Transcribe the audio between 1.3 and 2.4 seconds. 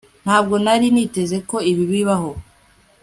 ko ibi bibaho